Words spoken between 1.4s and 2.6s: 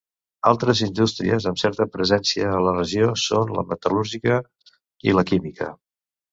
amb certa presència